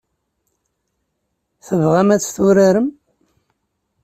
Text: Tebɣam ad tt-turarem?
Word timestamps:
Tebɣam 1.65 2.09
ad 2.15 2.21
tt-turarem? 2.21 2.87